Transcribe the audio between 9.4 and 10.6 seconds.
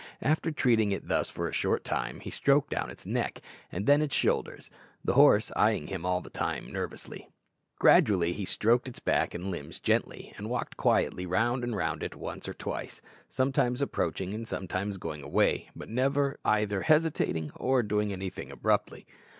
limbs gently, and